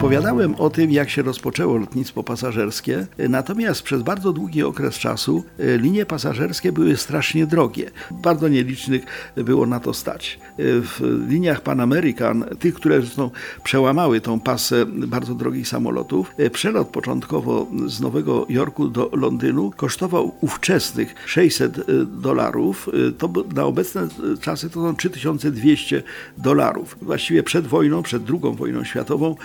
[0.00, 5.78] Opowiadałem o tym, jak się rozpoczęło lotnictwo pasażerskie, natomiast przez bardzo długi okres czasu e,
[5.78, 7.90] linie pasażerskie były strasznie drogie.
[8.10, 10.38] Bardzo nielicznych było na to stać.
[10.42, 13.30] E, w liniach Pan American, tych, które zresztą
[13.64, 20.34] przełamały tą pasę bardzo drogich samolotów, e, przelot początkowo z Nowego Jorku do Londynu kosztował
[20.40, 21.76] ówczesnych 600
[22.20, 22.88] dolarów.
[23.18, 24.08] To na obecne
[24.40, 26.02] czasy to są 3200
[26.38, 26.96] dolarów.
[27.02, 29.36] Właściwie przed wojną, przed II wojną światową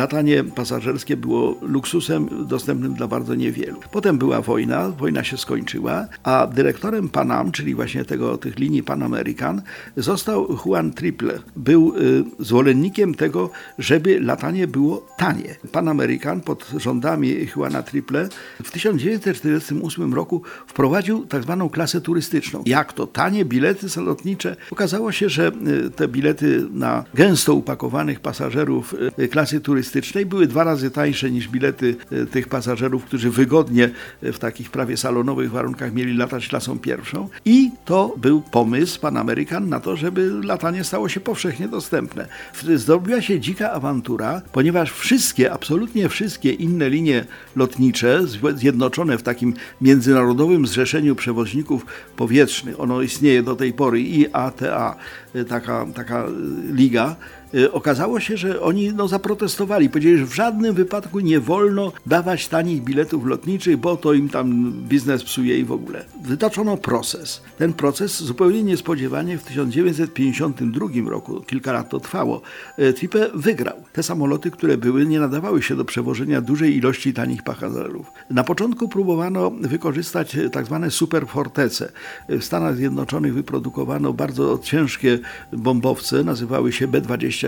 [0.00, 3.80] latanie pasażerskie było luksusem dostępnym dla bardzo niewielu.
[3.92, 9.02] Potem była wojna, wojna się skończyła, a dyrektorem Panam, czyli właśnie tego, tych linii Pan
[9.02, 9.62] American,
[9.96, 11.38] został Juan Triple.
[11.56, 15.56] Był y, zwolennikiem tego, żeby latanie było tanie.
[15.72, 18.28] Pan American pod rządami Juana Triple
[18.64, 22.62] w 1948 roku wprowadził tak zwaną klasę turystyczną.
[22.66, 23.06] Jak to?
[23.06, 24.56] Tanie bilety lotnicze?
[24.70, 25.52] Okazało się, że
[25.86, 31.30] y, te bilety na gęsto upakowanych pasażerów y, klasy turystycznej turystycznej były dwa razy tańsze
[31.30, 33.90] niż bilety e, tych pasażerów, którzy wygodnie
[34.22, 37.28] e, w takich prawie salonowych warunkach mieli latać klasą pierwszą.
[37.44, 42.26] I to był pomysł Pan Amerykan na to, żeby latanie stało się powszechnie dostępne.
[42.74, 47.24] Zrobiła się dzika awantura, ponieważ wszystkie, absolutnie wszystkie inne linie
[47.56, 48.20] lotnicze
[48.54, 54.96] zjednoczone w takim międzynarodowym zrzeszeniu przewoźników powietrznych, ono istnieje do tej pory, IATA,
[55.34, 56.26] e, taka, taka
[56.72, 57.16] liga,
[57.72, 59.90] okazało się, że oni no, zaprotestowali.
[59.90, 64.72] Powiedzieli, że w żadnym wypadku nie wolno dawać tanich biletów lotniczych, bo to im tam
[64.72, 66.04] biznes psuje i w ogóle.
[66.22, 67.42] Wytoczono proces.
[67.58, 72.42] Ten proces zupełnie niespodziewanie w 1952 roku, kilka lat to trwało,
[72.78, 73.76] y, Tripe wygrał.
[73.92, 78.06] Te samoloty, które były, nie nadawały się do przewożenia dużej ilości tanich pasażerów.
[78.30, 81.92] Na początku próbowano wykorzystać y, tak zwane superfortece.
[82.28, 85.18] W Stanach Zjednoczonych wyprodukowano bardzo ciężkie
[85.52, 87.39] bombowce, nazywały się B-20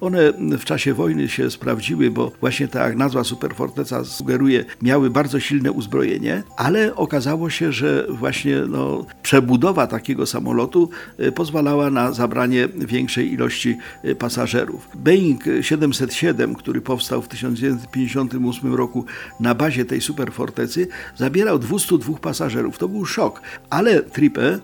[0.00, 5.72] one w czasie wojny się sprawdziły, bo właśnie ta nazwa Superforteca sugeruje, miały bardzo silne
[5.72, 13.32] uzbrojenie, ale okazało się, że właśnie no, przebudowa takiego samolotu e, pozwalała na zabranie większej
[13.32, 14.88] ilości e, pasażerów.
[14.94, 19.04] Boeing 707, który powstał w 1958 roku
[19.40, 22.78] na bazie tej Superfortecy, zabierał 202 pasażerów.
[22.78, 24.60] To był szok, ale Trippe e,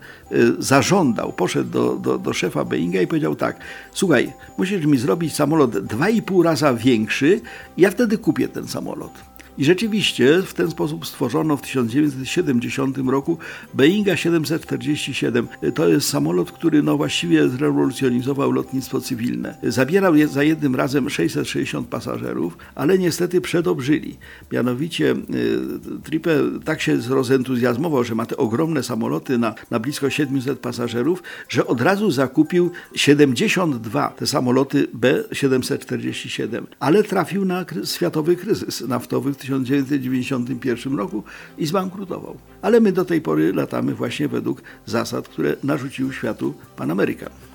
[0.58, 3.56] zażądał, poszedł do, do, do szefa Boeinga i powiedział tak,
[3.92, 7.40] słuchaj, musisz mi zrobić samolot 2,5 raza większy,
[7.76, 9.12] ja wtedy kupię ten samolot.
[9.58, 13.38] I rzeczywiście w ten sposób stworzono w 1970 roku
[13.74, 15.48] Boeinga 747.
[15.74, 19.58] To jest samolot, który no właściwie zrewolucjonizował lotnictwo cywilne.
[19.62, 24.16] Zabierał je za jednym razem 660 pasażerów, ale niestety przedobrzyli.
[24.52, 26.30] Mianowicie y, Trippe
[26.64, 31.80] tak się rozentuzjazmował, że ma te ogromne samoloty na, na blisko 700 pasażerów, że od
[31.80, 41.22] razu zakupił 72 te samoloty B747, ale trafił na światowy kryzys naftowy w 1991 roku
[41.58, 42.36] i zbankrutował.
[42.62, 47.51] Ale my do tej pory latamy właśnie według zasad, które narzucił światu Pan Amerykan.